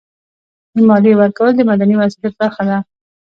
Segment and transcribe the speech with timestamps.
[0.75, 2.77] د مالیې ورکول د مدني مسؤلیت برخه ده.